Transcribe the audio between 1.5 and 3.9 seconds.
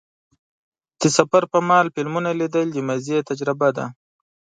پر مهال فلمونه لیدل د مزې تجربه ده.